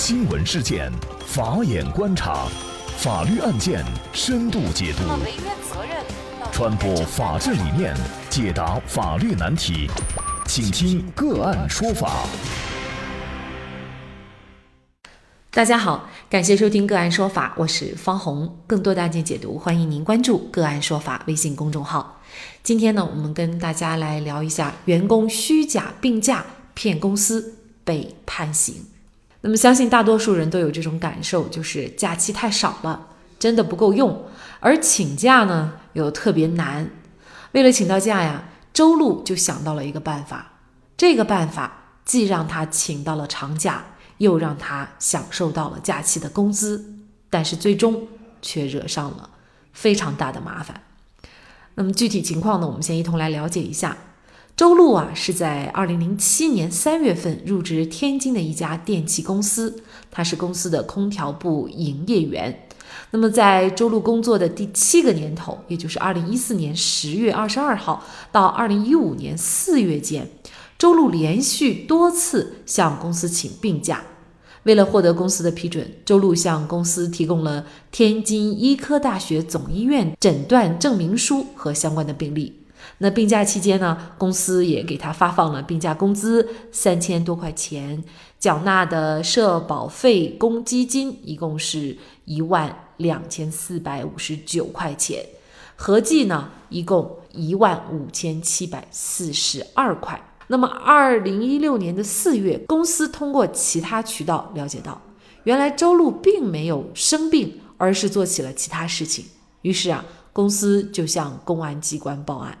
[0.00, 0.92] 新闻事件，
[1.26, 2.46] 法眼观察，
[2.98, 5.02] 法律案件深度解读，
[6.52, 7.96] 传播法治理念，
[8.30, 9.90] 解答法律难题，
[10.46, 12.28] 请听个案说法。
[15.50, 18.56] 大家好，感谢收听个案说法，我是方红。
[18.68, 22.22] 更多的案件解读，欢迎您关注个案说法微信公众号。
[22.62, 28.76] 今天呢，我们跟大家来聊一下员工虚假病假骗公司被判刑。
[29.40, 33.06] 那么，相信大多数人都有这种感受，就是假期太少了，
[33.38, 34.24] 真的不够用，
[34.58, 36.90] 而请假呢又特别难。
[37.52, 40.52] 为了请到假呀，周璐就想到了一个办法。
[40.96, 43.84] 这个办法既让他请到了长假，
[44.16, 46.94] 又让他享受到了假期的工资，
[47.30, 48.08] 但是最终
[48.42, 49.30] 却惹上了
[49.72, 50.82] 非常大的麻烦。
[51.76, 53.96] 那么具体情况呢，我们先一同来了解一下。
[54.58, 62.66] 周璐啊，是在二零零七年三月份入职天津的一家电器公司，他是公司的空调部营业员。
[63.12, 70.28] 那么在周璐工作的第七个年头，也就是二零一四年十月二十二号到二零一五年四月间，
[70.76, 74.02] 周璐连续多次向公司请病假。
[74.64, 82.64] 为了获得公司的批准，周璐向公司提供了天津医科大学总医院诊断证明书和相关的病历。
[82.98, 88.02] 那病假期间呢，公司也给他发放了病假工资三千多块钱，
[88.38, 95.24] 缴纳的社保费公积金一共是一万两千四百五十九块钱，
[95.76, 100.20] 合计呢一共一万五千七百四十二块。
[100.48, 104.98] 那么，二零一六年的四月，公司通过其他渠道了解到，
[105.44, 109.26] 原来周璐并没有生病，而是做起了其他事情。
[109.60, 112.56] 于是啊，公司就向公安机关报案。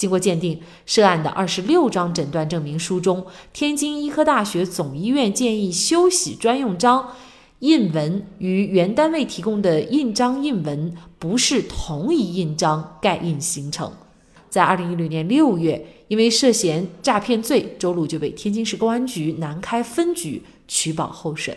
[0.00, 7.12] 经过鉴定，涉案的二十六张诊断证明书中，天津医科大学总医院建议休息专用章
[7.58, 13.92] 印文与原单位提供的印章印文不是同一印章盖印形成。
[14.48, 21.54] 在二零一六年六月，因为涉嫌诈骗罪，周璐就被天津市公安局南开分局取保候审。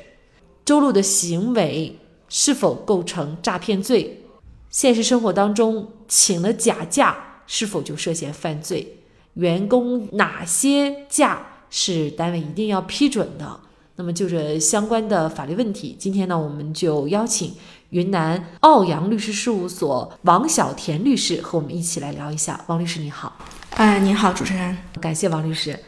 [0.66, 4.26] 周璐的行为是否构成诈骗罪？
[4.70, 7.33] 现实生活当中请了假假。
[7.48, 8.98] 是否就涉嫌犯罪？
[9.36, 13.60] 员工哪些假是单位一定要批准的？
[13.96, 17.54] 那么就这相关的法律问题，今天呢，我们就邀请
[17.92, 22.60] 云南奥阳律师事务所王小田律师和我们一起来聊一下。
[22.68, 23.38] 王律师你好，
[23.72, 25.80] 哎，你好，主持人，感谢王律师。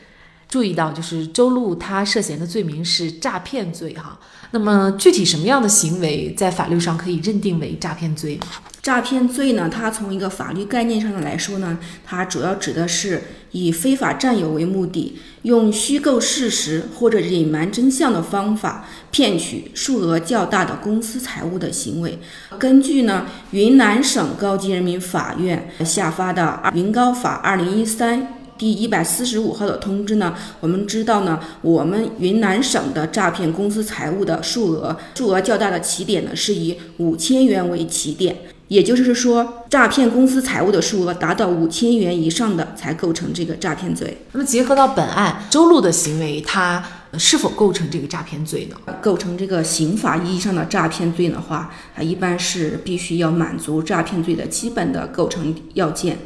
[0.48, 4.20] 注意到，就是周璐他涉嫌的罪名是诈骗罪，哈。
[4.52, 8.40] 那么具体什么样的行为在法律上可以认定为诈骗罪？
[8.86, 9.68] 诈骗罪呢？
[9.68, 13.20] 它从一个法律概念上的来说呢，它主要指的是
[13.50, 22.20] 以非法占有为目的，用虚构事实或者隐瞒真相的方法骗取数额较大的公司财物的行为。
[22.60, 28.22] 根据呢云南省高级人民法院下发的《云高法二零一三》。
[28.58, 44.18] 第一百四十五号的通知呢，我们知道呢，我们云南省的诈骗公司财物的数额，数额较大的起点呢是以五千元为起点，也就是说，诈骗公司财物的数额达到五千元以上的才构成这个诈骗罪。
[44.32, 46.84] 那么结合到本案周璐的行为，他
[47.18, 48.76] 是否构成这个诈骗罪呢？
[49.02, 56.18] 构成这个刑法意义上的诈骗罪的话，它一般是必须要满足诈骗罪的基本的构成要件。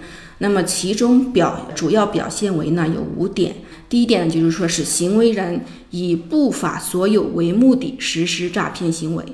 [0.41, 3.55] 那么其中表主要表现为呢有五点，
[3.89, 9.25] 第一点呢就是说是行为人以不法所有为目的实施诈骗行为，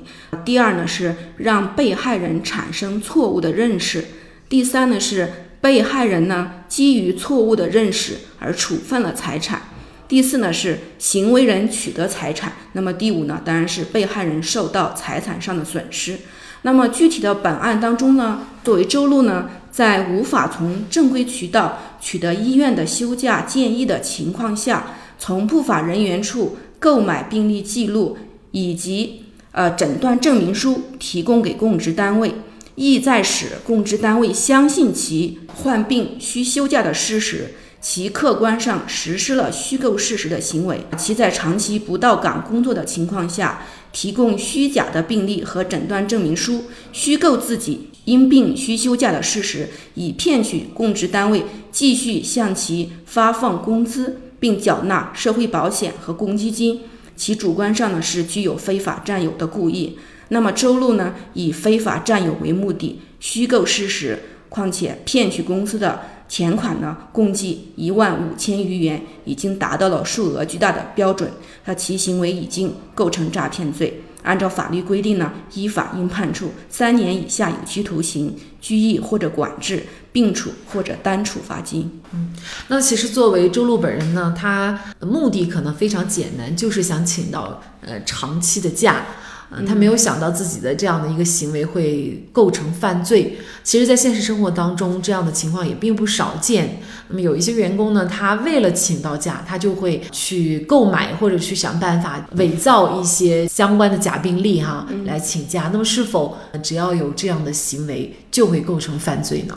[0.44, 4.04] 第二呢是让被害人产生错误的认识，
[4.48, 5.30] 第三呢是
[5.60, 9.62] 被害人呢基于错误的认识而处分了财产，
[10.08, 16.18] 第四呢是行为人取得财产，那么第五呢当然是被害人受到财产上的损失。
[16.62, 19.48] 那么具体的本案当中呢，作为周璐呢。
[19.76, 28.16] 在无法从正规渠道取得医院的休假建议的情况下，从不法人员处购买病历记录
[28.52, 32.36] 以及呃诊断证明书提供给供职单位，
[32.76, 40.86] 意在使供职单位相信其患病需休假的事实，其客观上实施了虚构事实的行为。
[40.96, 43.60] 其在长期不到岗工作的情况下，
[43.92, 46.64] 提供虚假的病历和诊断证明书，
[46.94, 47.90] 虚构自己。
[48.06, 56.80] 因病需休假的事实，以骗取供职单位继续向其发放工资，并缴纳社会保险和公积金，
[57.16, 59.98] 其主观上呢是具有非法占有的故意。
[60.28, 64.18] 那么周璐呢以非法占有为目的，虚构事实，
[64.48, 71.28] 况且骗取公司的钱款呢共计一万五千余元，已经达到了数额巨大的标准，
[71.64, 74.02] 那其行为已经构成诈骗罪。
[74.26, 82.00] 按照法律规定呢，依法应判处三年以下有期徒刑、拘役或者管制，并处或者单处罚金。
[82.12, 82.34] 嗯，
[82.66, 89.06] 那其实作为周璐本人呢，他目的可能非常简单，就是想请到呃长期的假。
[89.50, 93.38] 嗯，他没有想到自己的这样的一个行为会构成犯罪。
[93.62, 96.80] 其实，在现实生活当中，这样的情况也并不少见。
[97.08, 105.70] 那么，有一些员工呢，他为了请到假，他就会去购买或者去想办法伪造一些相关的假病例，哈，来请假。
[105.72, 109.56] 那么，是否只要有这样的行为，就会构成犯罪呢？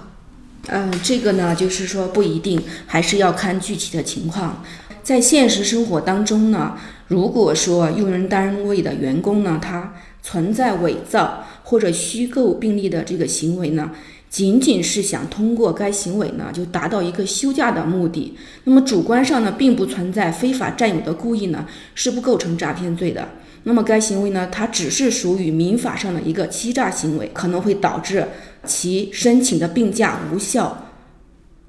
[0.67, 4.63] 嗯，这个呢，就是说不一定，还是要看具体的情况。
[5.01, 6.77] 在现实生活当中呢。
[7.09, 13.91] 如果说用人单位的员工呢，他存在伪造或者虚构病例的这个行为呢，
[14.29, 21.65] 仅仅是想通过该行为呢，就达到一个休假的目的，那么主观上呢，并不存在非法占有的故意呢，
[21.95, 23.27] 是不构成诈骗罪的。
[23.63, 28.27] 那么该行为呢，它只是属于民法上的一个欺诈行为，可能会导致
[28.65, 30.88] 其申请的病假无效。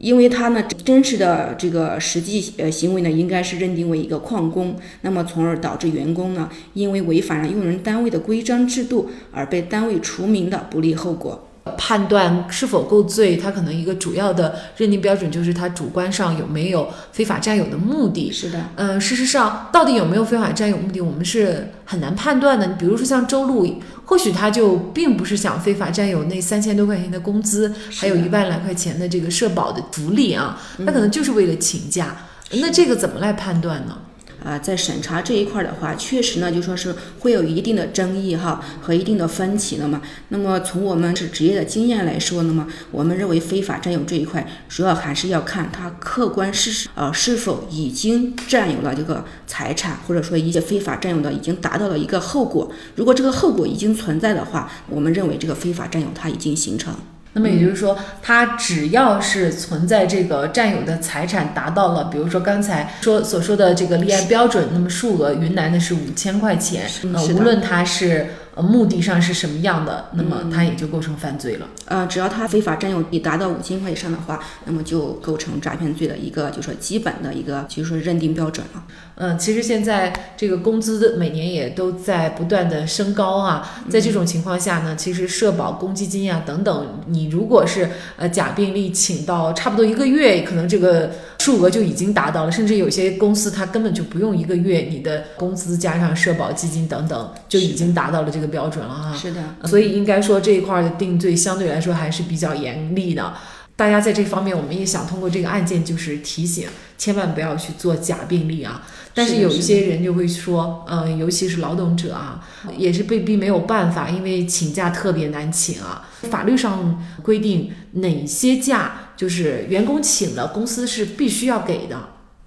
[0.01, 11.50] 因为他呢，真实的这个实际呃行为呢，应该是认定为一个旷工，那么从而导致员工呢，因为违反了用人单位的规章制度而被单位除名的不利后果。
[11.77, 18.31] 判断是否构罪，他可能一个主要的认定标准就是他主观上有没有非法占有的目的。
[18.33, 22.67] 是的，嗯，事实上到底有没有非法占有目的，我们是很难判断的。
[22.67, 32.17] 你比如说像周璐，或许他就并不是想非法占有那三千多块钱的工资，还有一万来块钱的这个社保的福利啊，他可能就是为了请假。
[32.53, 33.97] 那这个怎么来判断呢？
[34.45, 40.01] 啊，在审查这一块的话，确实呢，就说是会有一定的争议哈和一定的分歧的嘛。
[40.29, 52.71] 那么从我们是职业的经验来说，那么我们认为非法占有这一块，主要还是要看他客观事实，呃，是否已经占有了这个财产，或者说一些非法占有的已经达到了一个后果。
[52.97, 56.95] 如果这个后果已经存在的话，我们认为这个非法占有它已经形成。
[57.33, 68.27] 那么也就是说，他只要是存在这个占有的财产达到了，比如说刚才说所说的这个立案标准，那么数额云南的是五千块钱，呃，无论他是。
[68.61, 71.67] 呃，目的上是什么样的，那么他也就构成犯罪了。
[71.87, 78.83] 呃，只要他非法占有已达到五千块以上的话，那么就构成诈骗罪的一个，就是说基本的一个，就是说认定标准了。
[79.15, 91.11] 嗯，其实现在这个工资每年也都在不断的升高啊，在这种情况下呢，其实社保、公积金啊等等，你如果是呃假病例请到差不多一个月，可能这个。
[91.41, 99.17] 数额就已经达到了，甚至有些公司它根本就不用一个月，你的工资加上社保基金等等，就已经达到了这个标准了哈。
[99.17, 103.33] 是的，所以应该说这一块的定罪相对来说还是比较严厉的。
[103.75, 108.87] 大家在这方面，我们也想通过这个案件就是提醒，千万不要去做假病例啊。
[109.15, 112.41] 但是有一些人就会说，嗯，尤其是劳动者啊，
[112.77, 116.09] 也是被逼没有办法，因为请假特别难请啊。
[116.23, 118.93] 法律上规定哪些假？
[119.17, 121.99] 就是员工请了，公司是必须要给的，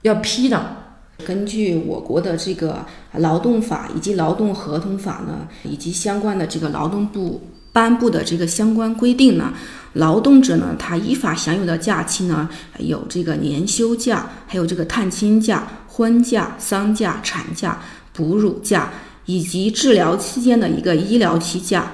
[0.01, 0.77] 要批的。
[1.25, 2.85] 根据我国的这个
[3.17, 7.41] 劳动法以及劳动合同法呢，以及相关的这个劳动部
[7.73, 9.51] 颁布的这个相关规定呢，
[9.93, 12.47] 劳动者呢，他依法享有的假期呢，
[12.77, 17.81] 有这个年休假，还有这个探亲假、婚假、丧假、产假、
[18.13, 18.91] 哺乳假，
[19.25, 21.93] 以及治疗期间的一个医疗期假。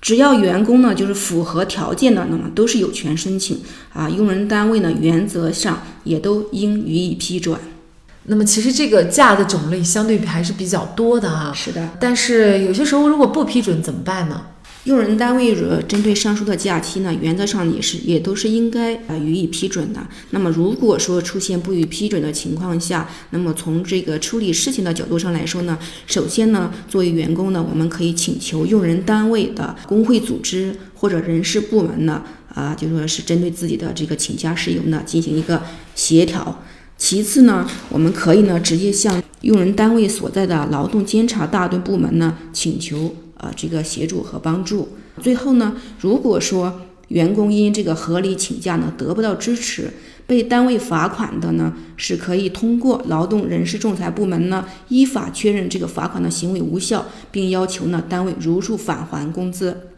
[0.00, 3.60] 只要员工呢就是符合条件的，那么都是有权申请
[3.92, 4.08] 啊。
[4.08, 7.58] 用人单位呢原则上也都应予以批准。
[8.26, 11.52] 那么其实这个假的种类相对还是比较多的啊。
[11.52, 11.88] 是的。
[11.98, 14.42] 但是有些时候如果不批准怎么办呢？
[14.84, 20.00] 用人单位如针对上述的假期呢，原则上也是也都是应该呃予以批准的。
[20.30, 32.22] 那么如果说出现不予批准的情况下，那么从这个处理事情的角度上来说呢，首先呢，作为员工呢，我们可以请求用人单位的工会组织或者人事部门呢，
[32.54, 35.62] 啊，就说是针对自己的这个请假事由呢，进行一个
[35.94, 36.62] 协调。
[36.96, 43.14] 其次呢，我们可以呢，直接向用人单位所在的劳动监察大队部门呢，请求。
[43.38, 44.88] 呃，这个协助和帮助。
[45.22, 49.90] 最后呢，如果说员工因这个合理请假呢得不到支持，
[50.26, 59.88] 被单位罚款的呢，是可以通过劳动人事仲裁部门呢依法确认这个罚款的行为无效，并要求呢单位如数返还工资。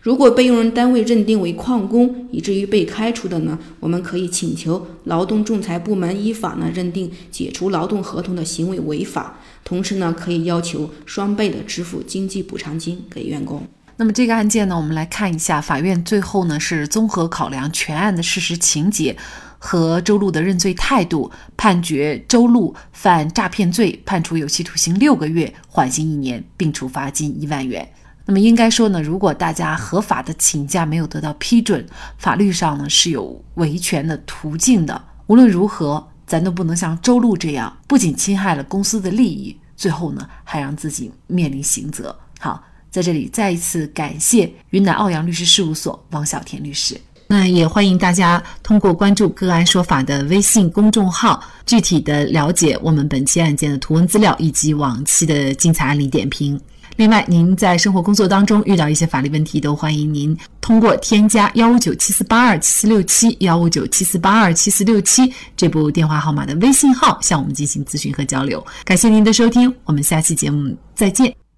[0.00, 13.62] 如果被用人单位认定为旷工，以至于被开除的呢，我们可以请求劳动仲裁部门依法呢认定解除劳动合同的行为违法，同时呢可以要求双倍的支付经济补偿金给员工。
[13.98, 19.14] 那么这个案件呢，我们来看一下，法院最后呢是综合考量全案的事实情节
[19.58, 27.86] 和周璐的认罪态度，判决周璐犯诈骗罪，判处有期徒刑六个月，缓刑一年，并处罚金一万元。
[28.30, 31.84] 那么应该说呢，如果大家合法的请假没有得到批准，
[32.16, 35.02] 法律上呢是有维权的途径的。
[35.26, 42.16] 无论如何，咱都不能像周璐这样，不仅侵害了公司的利益，最后呢还让自己面临刑责。
[42.38, 46.96] 好，在这里再一次感谢云南奥阳律师事务所王小田律师。
[47.26, 56.60] 那也欢迎大家通过关注“个案说法”的微信公众号，具体的了解我们本期案件的图文资料以及往期的精彩案例点评。
[57.00, 68.62] 另外，您在生活工作当中遇到一些法律问题，都欢迎您通过添加幺五九七四八二七四六七幺五九七四八二七四六七这部电话号码的微信号向我们进行咨询和交流。
[68.84, 71.49] 感谢您的收听，我们下期节目再见。